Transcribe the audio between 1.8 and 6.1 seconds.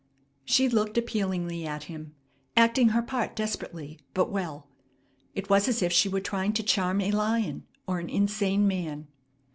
him, acting her part desperately, but well. It was as if she